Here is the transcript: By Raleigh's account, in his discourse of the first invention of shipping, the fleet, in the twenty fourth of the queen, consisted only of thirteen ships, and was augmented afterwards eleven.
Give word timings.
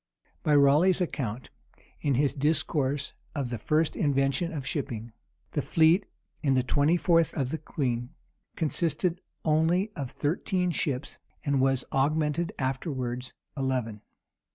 By 0.41 0.55
Raleigh's 0.55 0.99
account, 0.99 1.51
in 2.01 2.15
his 2.15 2.33
discourse 2.33 3.13
of 3.35 3.51
the 3.51 3.59
first 3.59 3.95
invention 3.95 4.51
of 4.51 4.65
shipping, 4.65 5.13
the 5.51 5.61
fleet, 5.61 6.07
in 6.41 6.55
the 6.55 6.63
twenty 6.63 6.97
fourth 6.97 7.35
of 7.35 7.51
the 7.51 7.59
queen, 7.59 8.09
consisted 8.55 9.21
only 9.45 9.91
of 9.95 10.09
thirteen 10.09 10.71
ships, 10.71 11.19
and 11.45 11.61
was 11.61 11.85
augmented 11.91 12.51
afterwards 12.57 13.33
eleven. 13.55 14.01